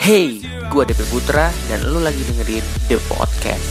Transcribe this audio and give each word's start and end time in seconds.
Hey, 0.00 0.40
gue 0.72 0.82
DP 0.88 1.04
Putra 1.12 1.52
dan 1.68 1.84
lu 1.92 2.00
lagi 2.00 2.24
dengerin 2.24 2.64
The 2.88 2.96
Podcast. 3.04 3.68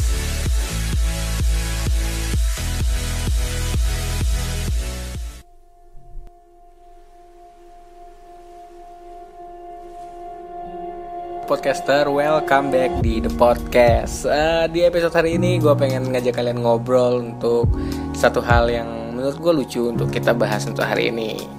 Podcaster, 11.49 12.05
welcome 12.13 12.69
back 12.69 13.01
di 13.01 13.17
The 13.17 13.33
Podcast. 13.33 14.29
Uh, 14.29 14.69
di 14.69 14.85
episode 14.85 15.17
hari 15.17 15.41
ini 15.41 15.57
gue 15.57 15.73
pengen 15.73 16.13
ngajak 16.13 16.37
kalian 16.37 16.61
ngobrol 16.61 17.25
untuk 17.25 17.65
satu 18.13 18.37
hal 18.45 18.69
yang 18.69 19.17
menurut 19.17 19.41
gue 19.41 19.53
lucu 19.65 19.81
untuk 19.89 20.13
kita 20.13 20.29
bahas 20.37 20.69
untuk 20.69 20.85
hari 20.85 21.09
ini. 21.09 21.58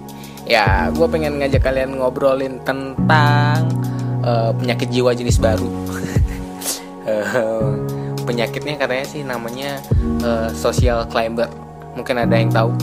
Ya, 0.51 0.91
gue 0.91 1.07
pengen 1.07 1.39
ngajak 1.39 1.63
kalian 1.63 1.95
ngobrolin 1.95 2.59
tentang 2.67 3.71
uh, 4.27 4.51
penyakit 4.51 4.91
jiwa 4.91 5.15
jenis 5.15 5.39
baru. 5.39 5.71
uh, 7.07 7.79
penyakitnya 8.27 8.75
katanya 8.75 9.07
sih 9.07 9.23
namanya 9.23 9.79
uh, 10.27 10.51
social 10.51 11.07
climber. 11.07 11.47
Mungkin 11.95 12.27
ada 12.27 12.35
yang 12.35 12.51
tahu. 12.51 12.75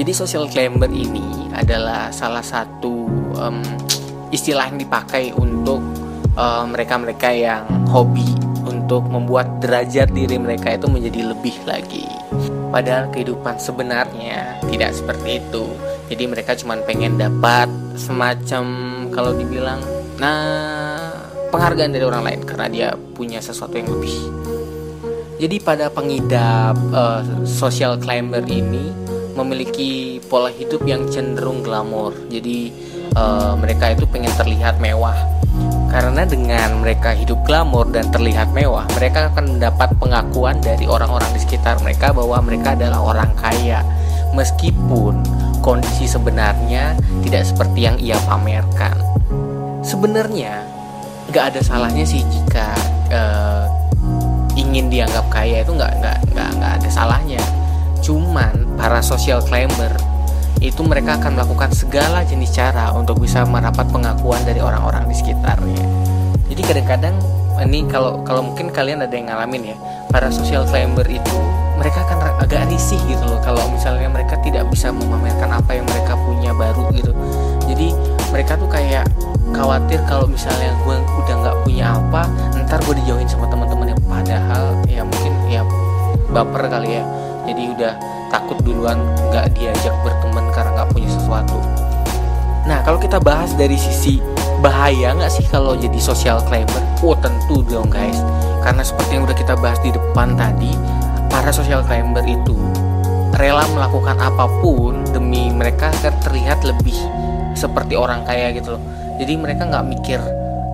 Jadi 0.00 0.16
social 0.16 0.48
climber 0.48 0.88
ini 0.88 1.52
adalah 1.52 2.08
salah 2.08 2.40
satu 2.40 3.04
um, 3.36 3.60
istilah 4.32 4.72
yang 4.72 4.80
dipakai 4.80 5.36
untuk 5.36 5.84
mereka-mereka 6.72 7.28
uh, 7.28 7.36
yang 7.36 7.64
hobi 7.92 8.32
untuk 8.64 9.04
membuat 9.12 9.60
derajat 9.60 10.08
diri 10.16 10.40
mereka 10.40 10.72
itu 10.72 10.88
menjadi 10.88 11.36
lebih 11.36 11.52
lagi. 11.68 12.08
Padahal 12.72 13.12
kehidupan 13.12 13.60
sebenarnya 13.60 14.64
tidak 14.64 14.96
seperti 14.96 15.44
itu. 15.44 15.68
Jadi 16.08 16.24
mereka 16.24 16.56
cuma 16.56 16.80
pengen 16.80 17.20
dapat 17.20 17.68
semacam 18.00 18.64
kalau 19.12 19.36
dibilang 19.36 19.84
nah 20.16 21.12
penghargaan 21.52 21.92
dari 21.92 22.04
orang 22.08 22.24
lain 22.24 22.40
karena 22.48 22.66
dia 22.72 22.88
punya 22.96 23.44
sesuatu 23.44 23.76
yang 23.76 23.92
lebih. 23.92 24.16
Jadi 25.36 25.56
pada 25.60 25.92
pengidap 25.92 26.80
uh, 26.96 27.20
social 27.44 28.00
climber 28.00 28.40
ini 28.48 28.88
memiliki 29.36 30.22
pola 30.32 30.48
hidup 30.48 30.80
yang 30.88 31.04
cenderung 31.12 31.60
glamor. 31.60 32.16
Jadi 32.32 32.72
uh, 33.12 33.52
mereka 33.60 33.92
itu 33.92 34.08
pengen 34.08 34.32
terlihat 34.38 34.80
mewah 34.80 35.16
karena 35.92 36.24
dengan 36.24 36.80
mereka 36.80 37.12
hidup 37.12 37.44
glamor 37.44 37.84
dan 37.92 38.08
terlihat 38.08 38.48
mewah, 38.56 38.88
mereka 38.96 39.28
akan 39.28 39.60
mendapat 39.60 39.92
pengakuan 40.00 40.56
dari 40.64 40.88
orang-orang 40.88 41.28
di 41.36 41.40
sekitar 41.44 41.76
mereka 41.84 42.16
bahwa 42.16 42.40
mereka 42.40 42.72
adalah 42.72 43.12
orang 43.12 43.28
kaya. 43.36 43.84
Meskipun 44.32 45.20
kondisi 45.60 46.08
sebenarnya 46.08 46.96
tidak 47.20 47.44
seperti 47.44 47.84
yang 47.84 48.00
ia 48.00 48.16
pamerkan. 48.24 48.96
Sebenarnya 49.84 50.64
nggak 51.28 51.52
ada 51.52 51.60
salahnya 51.60 52.08
sih 52.08 52.24
jika 52.24 52.72
uh, 53.12 53.68
ingin 54.56 54.88
dianggap 54.88 55.28
kaya 55.28 55.60
itu 55.60 55.76
nggak 55.76 55.92
nggak 56.00 56.18
nggak 56.32 56.50
nggak 56.56 56.72
ada 56.80 56.88
salahnya. 56.88 57.42
Cuman 58.00 58.80
para 58.80 59.04
social 59.04 59.44
climber 59.44 59.92
itu 60.62 60.86
mereka 60.86 61.18
akan 61.18 61.34
melakukan 61.34 61.74
segala 61.74 62.22
jenis 62.22 62.54
cara 62.54 62.94
untuk 62.94 63.18
bisa 63.18 63.42
mendapat 63.42 63.82
pengakuan 63.90 64.38
dari 64.46 64.62
orang-orang 64.62 65.10
di 65.10 65.14
sekitarnya. 65.18 65.84
Jadi 66.46 66.62
kadang-kadang 66.62 67.16
ini 67.66 67.82
kalau 67.90 68.22
kalau 68.22 68.46
mungkin 68.46 68.70
kalian 68.70 69.02
ada 69.02 69.10
yang 69.10 69.26
ngalamin 69.26 69.74
ya, 69.74 69.76
para 70.14 70.30
social 70.30 70.62
climber 70.70 71.04
itu 71.10 71.38
mereka 71.76 72.06
akan 72.06 72.38
agak 72.38 72.70
risih 72.70 73.00
gitu 73.10 73.24
loh 73.26 73.42
kalau 73.42 73.58
misalnya 73.74 74.06
mereka 74.06 74.38
tidak 74.46 74.62
bisa 74.70 74.94
memamerkan 74.94 75.50
apa 75.50 75.74
yang 75.74 75.86
mereka 75.90 76.14
punya 76.14 76.54
baru 76.54 76.86
gitu. 76.94 77.10
Jadi 77.66 77.90
mereka 78.30 78.54
tuh 78.54 78.70
kayak 78.70 79.04
khawatir 79.50 79.98
kalau 80.06 80.30
misalnya 80.30 80.70
gue 80.86 80.96
udah 80.96 81.34
nggak 81.42 81.56
punya 81.66 81.98
apa, 81.98 82.22
ntar 82.64 82.78
gue 82.86 82.94
dijauhin 83.02 83.26
sama 83.26 83.50
teman-teman 83.50 83.92
yang 83.92 84.02
padahal 84.06 84.64
ya 84.86 85.02
mungkin 85.02 85.32
ya 85.50 85.62
baper 86.30 86.70
kali 86.70 87.02
ya. 87.02 87.04
Jadi 87.52 87.68
udah 87.68 87.92
takut 88.32 88.56
duluan 88.64 88.96
nggak 89.28 89.52
diajak 89.60 89.92
berteman 90.00 90.48
karena 90.56 90.72
nggak 90.72 90.88
punya 90.96 91.10
sesuatu. 91.12 91.60
Nah 92.64 92.80
kalau 92.80 92.96
kita 92.96 93.20
bahas 93.20 93.52
dari 93.60 93.76
sisi 93.76 94.24
bahaya 94.64 95.12
nggak 95.12 95.28
sih 95.28 95.44
kalau 95.52 95.76
jadi 95.76 96.00
social 96.00 96.40
climber? 96.48 96.80
Oh 97.04 97.12
tentu 97.20 97.60
dong 97.68 97.92
guys, 97.92 98.24
karena 98.64 98.80
seperti 98.80 99.20
yang 99.20 99.28
udah 99.28 99.36
kita 99.36 99.52
bahas 99.60 99.76
di 99.84 99.92
depan 99.92 100.32
tadi, 100.32 100.72
para 101.28 101.52
social 101.52 101.84
climber 101.84 102.24
itu 102.24 102.56
rela 103.36 103.68
melakukan 103.76 104.16
apa 104.16 104.48
pun 104.64 105.04
demi 105.12 105.52
mereka 105.52 105.92
agar 106.00 106.16
terlihat 106.24 106.64
lebih 106.64 106.96
seperti 107.52 108.00
orang 108.00 108.24
kaya 108.24 108.48
gitu 108.56 108.80
loh. 108.80 108.82
Jadi 109.20 109.36
mereka 109.36 109.68
nggak 109.68 109.84
mikir 109.92 110.20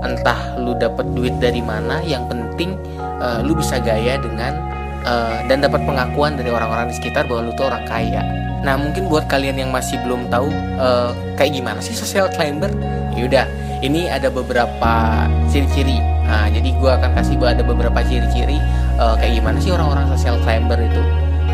entah 0.06 0.54
lu 0.62 0.78
dapat 0.78 1.10
duit 1.10 1.34
dari 1.42 1.58
mana, 1.58 1.98
yang 2.06 2.30
penting 2.30 2.78
uh, 3.18 3.42
lu 3.42 3.58
bisa 3.58 3.82
gaya 3.82 4.14
dengan 4.14 4.77
uh, 5.04 5.44
dan 5.46 5.62
dapat 5.62 5.82
pengakuan 5.84 6.34
dari 6.34 6.50
orang-orang 6.50 6.90
di 6.90 6.94
sekitar 6.96 7.26
bahwa 7.28 7.50
lu 7.50 7.52
tuh 7.54 7.68
orang 7.68 7.84
kaya. 7.86 8.22
Nah 8.62 8.74
mungkin 8.74 9.06
buat 9.06 9.30
kalian 9.30 9.58
yang 9.58 9.70
masih 9.70 10.00
belum 10.02 10.26
tahu 10.32 10.50
uh, 10.78 11.14
kayak 11.38 11.54
gimana 11.54 11.78
sih 11.78 11.94
social 11.94 12.26
climber, 12.34 12.70
yaudah 13.14 13.46
ini 13.82 14.10
ada 14.10 14.26
beberapa 14.32 15.26
ciri-ciri. 15.50 16.02
Nah 16.26 16.50
jadi 16.50 16.74
gue 16.74 16.90
akan 16.90 17.10
kasih 17.14 17.38
ada 17.38 17.62
beberapa 17.62 18.02
ciri-ciri 18.02 18.58
uh, 18.98 19.14
kayak 19.14 19.38
gimana 19.38 19.58
sih 19.62 19.70
orang-orang 19.70 20.10
social 20.14 20.36
climber 20.42 20.78
itu. 20.82 21.02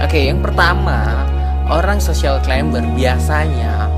Oke 0.01 0.27
yang 0.27 0.41
pertama 0.41 1.29
orang 1.69 2.01
social 2.01 2.41
climber 2.45 2.83
biasanya 2.97 3.89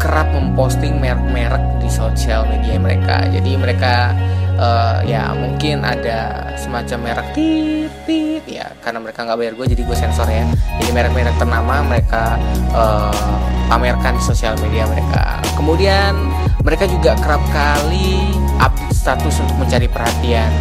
kerap 0.00 0.32
memposting 0.32 0.96
merek-merek 0.96 1.60
di 1.80 1.88
sosial 1.92 2.48
media 2.48 2.80
mereka. 2.80 3.28
Jadi 3.28 3.52
mereka 3.60 4.16
uh, 4.60 5.00
ya 5.08 5.32
mungkin 5.32 5.82
ada 5.82 6.52
semacam 6.60 7.10
merek 7.10 7.28
tit 7.32 8.44
ya. 8.44 8.68
Karena 8.84 9.00
mereka 9.00 9.24
nggak 9.24 9.38
bayar 9.40 9.52
gue 9.56 9.66
jadi 9.72 9.82
gue 9.82 9.96
sensor 9.96 10.28
ya. 10.28 10.44
Jadi 10.78 10.90
merek-merek 10.92 11.36
ternama 11.40 11.80
mereka 11.82 12.36
uh, 12.76 13.40
pamerkan 13.72 14.20
di 14.20 14.22
sosial 14.22 14.54
media 14.60 14.84
mereka. 14.86 15.40
Kemudian 15.56 16.14
mereka 16.60 16.84
juga 16.84 17.16
kerap 17.18 17.40
kali 17.50 18.36
update 18.60 18.94
status 18.94 19.40
untuk 19.40 19.56
mencari 19.56 19.88
perhatian. 19.88 20.52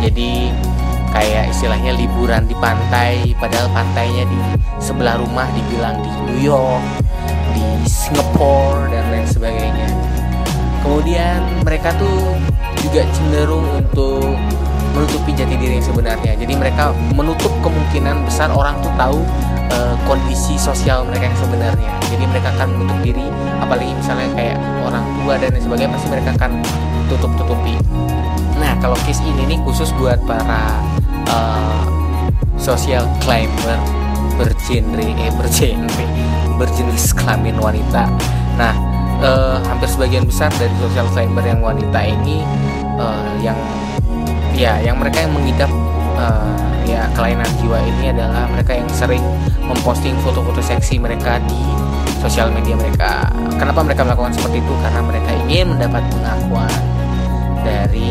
Jadi 0.00 0.50
kayak 1.14 1.54
istilahnya 1.54 1.94
liburan 1.94 2.42
di 2.50 2.56
pantai 2.58 3.36
padahal 3.38 3.70
pantainya 3.70 4.26
di 4.26 4.38
sebelah 4.82 5.14
rumah 5.14 5.46
dibilang 5.54 6.02
di 6.02 6.10
New 6.26 6.40
York 6.42 6.82
di 7.54 7.66
Singapore 7.86 8.90
dan 8.90 9.04
lain 9.14 9.28
sebagainya. 9.30 9.88
Kemudian 10.82 11.64
mereka 11.64 11.96
tuh 11.96 12.36
juga 12.84 13.00
cenderung 13.16 13.64
untuk 13.80 14.36
menutupi 14.92 15.32
jati 15.32 15.56
diri 15.56 15.80
yang 15.80 15.86
sebenarnya. 15.88 16.32
Jadi 16.36 16.52
mereka 16.54 16.92
menutup 17.16 17.50
kemungkinan 17.64 18.28
besar 18.28 18.52
orang 18.52 18.76
tuh 18.84 18.92
tahu 18.94 19.18
uh, 19.72 19.96
kondisi 20.04 20.54
sosial 20.60 21.02
mereka 21.08 21.32
yang 21.32 21.38
sebenarnya. 21.40 21.90
Jadi 22.12 22.24
mereka 22.30 22.54
akan 22.54 22.68
menutup 22.76 22.98
diri, 23.02 23.26
apalagi 23.58 23.90
misalnya 23.90 24.28
kayak 24.38 24.56
orang 24.86 25.02
tua 25.18 25.34
dan 25.40 25.50
sebagainya 25.58 25.90
pasti 25.96 26.08
mereka 26.12 26.30
akan 26.38 26.50
tutup 27.10 27.32
tutupi. 27.40 27.74
Nah 28.60 28.78
kalau 28.78 28.94
case 29.02 29.24
ini 29.26 29.56
nih 29.56 29.58
khusus 29.66 29.90
buat 29.98 30.20
para 30.28 30.78
uh, 31.32 31.84
social 32.60 33.02
climber 33.18 33.80
bergenre 34.38 35.14
eh 35.14 35.30
bergenre 35.34 36.06
berjenis 36.54 37.10
kelamin 37.10 37.58
wanita. 37.58 38.06
Nah 38.54 38.93
uh, 39.22 39.60
hampir 39.68 39.86
sebagian 39.90 40.24
besar 40.26 40.50
dari 40.56 40.72
social 40.80 41.06
climber 41.12 41.44
yang 41.44 41.60
wanita 41.60 42.00
ini 42.02 42.42
uh, 42.98 43.28
yang 43.38 43.58
ya 44.54 44.78
yang 44.80 44.96
mereka 44.98 45.26
yang 45.26 45.32
mengidap 45.34 45.70
uh, 46.18 46.54
ya 46.86 47.06
kelainan 47.16 47.48
jiwa 47.58 47.78
ini 47.80 48.14
adalah 48.14 48.46
mereka 48.50 48.78
yang 48.78 48.88
sering 48.92 49.22
memposting 49.64 50.14
foto-foto 50.22 50.60
seksi 50.60 51.00
mereka 51.00 51.40
di 51.48 51.60
sosial 52.20 52.48
media 52.52 52.72
mereka. 52.76 53.28
Kenapa 53.60 53.84
mereka 53.84 54.00
melakukan 54.04 54.32
seperti 54.32 54.64
itu? 54.64 54.72
Karena 54.80 55.00
mereka 55.04 55.30
ingin 55.44 55.76
mendapat 55.76 56.02
pengakuan 56.08 56.72
dari 57.64 58.08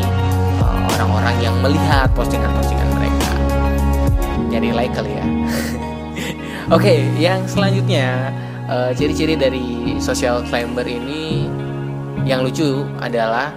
orang-orang 0.94 1.36
uh, 1.38 1.42
yang 1.42 1.56
melihat 1.62 2.10
postingan-postingan 2.14 2.90
mereka. 2.98 3.34
Jadi 4.54 4.68
like 4.70 4.94
kali 4.94 5.18
ya. 5.18 5.26
Oke, 6.74 6.78
okay, 6.78 7.00
yang 7.18 7.46
selanjutnya 7.50 8.30
uh, 8.74 8.90
ciri-ciri 8.98 9.38
dari 9.38 9.96
social 10.02 10.42
climber 10.50 10.86
ini 10.90 11.46
yang 12.26 12.42
lucu 12.42 12.88
adalah 12.98 13.54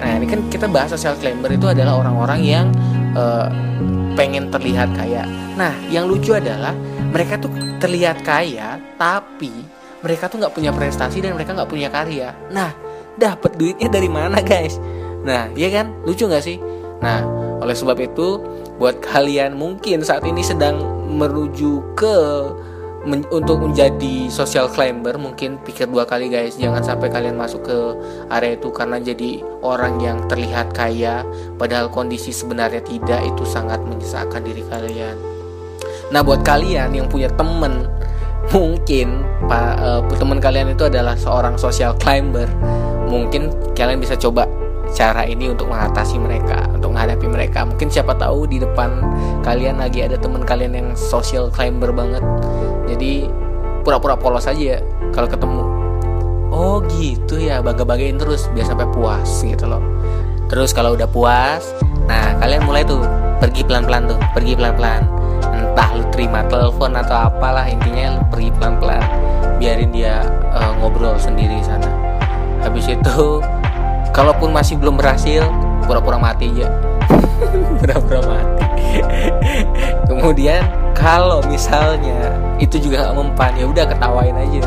nah 0.00 0.16
ini 0.16 0.24
kan 0.24 0.40
kita 0.48 0.64
bahas 0.70 0.94
social 0.94 1.18
climber 1.18 1.52
itu 1.52 1.66
adalah 1.68 2.00
orang-orang 2.00 2.40
yang 2.40 2.66
uh, 3.12 3.50
pengen 4.14 4.48
terlihat 4.48 4.90
kaya. 4.96 5.24
Nah 5.58 5.74
yang 5.92 6.08
lucu 6.08 6.32
adalah 6.32 6.72
mereka 7.10 7.36
tuh 7.36 7.52
terlihat 7.82 8.22
kaya 8.24 8.80
tapi 8.96 9.52
mereka 10.00 10.32
tuh 10.32 10.40
nggak 10.40 10.54
punya 10.56 10.72
prestasi 10.72 11.20
dan 11.20 11.36
mereka 11.36 11.52
nggak 11.52 11.70
punya 11.70 11.88
karya. 11.92 12.32
Nah 12.48 12.72
dapat 13.20 13.60
duitnya 13.60 13.92
dari 13.92 14.08
mana 14.08 14.40
guys? 14.40 14.80
Nah 15.26 15.52
iya 15.52 15.68
kan? 15.68 15.92
Lucu 16.08 16.24
nggak 16.24 16.44
sih? 16.44 16.56
Nah 17.04 17.20
oleh 17.60 17.76
sebab 17.76 18.00
itu 18.00 18.40
buat 18.80 19.04
kalian 19.04 19.52
mungkin 19.60 20.00
saat 20.00 20.24
ini 20.24 20.40
sedang 20.40 20.80
menuju 21.12 21.92
ke 21.92 22.16
men 23.00 23.24
untuk 23.32 23.64
menjadi 23.64 24.28
social 24.28 24.68
climber 24.68 25.16
mungkin 25.16 25.56
pikir 25.64 25.88
dua 25.88 26.04
kali 26.04 26.28
guys. 26.28 26.60
Jangan 26.60 26.84
sampai 26.84 27.08
kalian 27.08 27.36
masuk 27.36 27.64
ke 27.64 27.78
area 28.28 28.56
itu 28.56 28.68
karena 28.68 29.00
jadi 29.00 29.40
orang 29.64 29.96
yang 30.00 30.18
terlihat 30.28 30.76
kaya 30.76 31.24
padahal 31.56 31.88
kondisi 31.88 32.32
sebenarnya 32.34 32.84
tidak. 32.84 33.20
Itu 33.24 33.48
sangat 33.48 33.80
menyesalkan 33.84 34.44
diri 34.44 34.60
kalian. 34.68 35.16
Nah 36.12 36.20
buat 36.20 36.44
kalian 36.44 36.92
yang 36.92 37.06
punya 37.08 37.30
temen 37.32 37.88
mungkin 38.50 39.22
pak 39.46 39.78
uh, 39.78 40.02
teman 40.18 40.42
kalian 40.42 40.74
itu 40.74 40.90
adalah 40.90 41.14
seorang 41.14 41.54
social 41.54 41.94
climber 42.02 42.50
mungkin 43.06 43.54
kalian 43.78 44.02
bisa 44.02 44.18
coba 44.18 44.42
cara 44.90 45.22
ini 45.22 45.46
untuk 45.46 45.70
mengatasi 45.70 46.18
mereka 46.18 46.66
untuk 46.74 46.90
menghadapi 46.92 47.26
mereka. 47.30 47.62
Mungkin 47.62 47.88
siapa 47.88 48.18
tahu 48.18 48.50
di 48.50 48.58
depan 48.58 48.90
kalian 49.46 49.78
lagi 49.78 50.02
ada 50.02 50.18
teman 50.18 50.42
kalian 50.42 50.74
yang 50.74 50.88
social 50.98 51.46
climber 51.48 51.94
banget 51.94 52.24
jadi 52.90 53.30
pura-pura 53.86 54.18
polos 54.18 54.50
aja 54.50 54.78
ya 54.78 54.78
kalau 55.14 55.30
ketemu. 55.30 55.62
Oh 56.50 56.82
gitu 56.90 57.38
ya. 57.38 57.62
Bangga-banggain 57.62 58.18
terus 58.18 58.50
biar 58.50 58.66
sampai 58.66 58.90
puas 58.90 59.42
gitu 59.46 59.70
loh. 59.70 59.82
Terus 60.50 60.74
kalau 60.74 60.98
udah 60.98 61.06
puas 61.06 61.62
nah 62.10 62.34
kalian 62.42 62.66
mulai 62.66 62.82
tuh. 62.82 63.02
Pergi 63.38 63.62
pelan-pelan 63.64 64.10
tuh. 64.10 64.18
Pergi 64.34 64.52
pelan-pelan. 64.58 65.06
Entah 65.54 65.88
lu 65.96 66.04
terima 66.10 66.44
telepon 66.50 66.92
atau 66.98 67.30
apalah 67.30 67.64
intinya 67.70 68.18
lu 68.18 68.20
pergi 68.28 68.50
pelan-pelan. 68.58 69.02
Biarin 69.62 69.90
dia 69.94 70.26
uh, 70.52 70.74
ngobrol 70.82 71.16
sendiri 71.16 71.62
sana. 71.62 71.88
Habis 72.60 72.92
itu 72.92 73.40
kalaupun 74.12 74.52
masih 74.52 74.76
belum 74.76 74.98
berhasil 74.98 75.46
pura-pura 75.86 76.20
mati 76.20 76.50
aja. 76.58 76.68
Pura-pura 77.80 78.20
mati. 78.26 78.64
Kemudian 80.10 80.62
kalau 80.96 81.40
misalnya 81.48 82.34
itu 82.60 82.76
juga 82.76 83.08
gak 83.08 83.16
mempan 83.16 83.52
ya 83.56 83.64
udah 83.66 83.84
ketawain 83.88 84.36
aja 84.36 84.62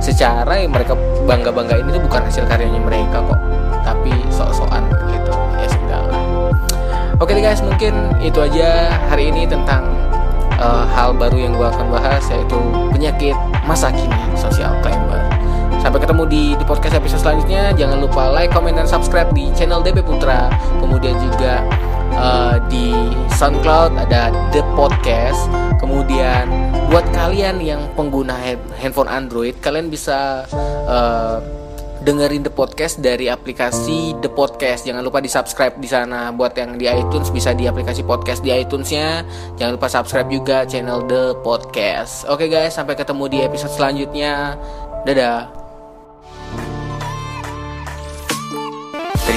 secara 0.00 0.64
yang 0.64 0.72
mereka 0.72 0.96
bangga 1.28 1.52
banggain 1.52 1.86
itu 1.86 2.00
bukan 2.00 2.24
hasil 2.24 2.44
karyanya 2.48 2.80
mereka 2.80 3.20
kok 3.20 3.40
tapi 3.84 4.10
sok-sokan 4.32 4.82
gitu 5.12 5.32
ya 5.60 5.68
sudah 5.68 6.00
oke 7.20 7.30
deh 7.30 7.44
guys 7.44 7.60
mungkin 7.60 7.94
itu 8.24 8.40
aja 8.40 8.90
hari 9.12 9.28
ini 9.28 9.44
tentang 9.44 9.84
uh, 10.56 10.88
hal 10.96 11.12
baru 11.12 11.36
yang 11.36 11.52
gue 11.52 11.68
akan 11.68 11.92
bahas 11.92 12.24
yaitu 12.32 12.58
penyakit 12.90 13.36
masa 13.68 13.92
kini 13.92 14.16
social 14.34 14.72
climber 14.80 15.20
Sampai 15.80 15.96
ketemu 16.04 16.28
di, 16.28 16.42
di 16.60 16.64
podcast 16.68 16.92
episode 17.00 17.24
selanjutnya. 17.24 17.72
Jangan 17.72 18.04
lupa 18.04 18.28
like, 18.28 18.52
comment, 18.52 18.76
dan 18.76 18.84
subscribe 18.84 19.32
di 19.32 19.48
channel 19.56 19.80
DP 19.80 20.04
Putra. 20.04 20.52
Kemudian 20.76 21.16
juga 21.16 21.64
uh, 22.14 22.56
di 22.70 22.94
SoundCloud 23.36 23.96
ada 23.96 24.30
The 24.50 24.62
Podcast. 24.74 25.50
Kemudian 25.80 26.50
buat 26.92 27.06
kalian 27.14 27.62
yang 27.62 27.80
pengguna 27.96 28.36
handphone 28.76 29.08
Android, 29.08 29.56
kalian 29.64 29.88
bisa 29.88 30.44
uh, 30.86 31.40
dengerin 32.00 32.44
The 32.44 32.52
Podcast 32.52 33.00
dari 33.04 33.28
aplikasi 33.28 34.16
The 34.24 34.30
Podcast. 34.32 34.88
Jangan 34.88 35.04
lupa 35.04 35.20
di 35.20 35.28
subscribe 35.28 35.76
di 35.76 35.88
sana. 35.88 36.32
Buat 36.32 36.56
yang 36.56 36.80
di 36.80 36.88
iTunes 36.88 37.28
bisa 37.28 37.52
di 37.52 37.68
aplikasi 37.68 38.04
podcast 38.04 38.40
di 38.40 38.52
iTunesnya. 38.52 39.24
Jangan 39.60 39.72
lupa 39.76 39.88
subscribe 39.88 40.28
juga 40.32 40.64
channel 40.64 41.04
The 41.04 41.36
Podcast. 41.44 42.24
Oke 42.28 42.48
guys, 42.48 42.76
sampai 42.76 42.96
ketemu 42.96 43.24
di 43.28 43.38
episode 43.44 43.72
selanjutnya. 43.72 44.56
Dadah. 45.04 45.59